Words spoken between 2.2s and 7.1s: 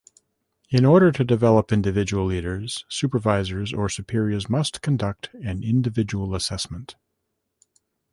leaders, supervisors or superiors must conduct an individual assessment.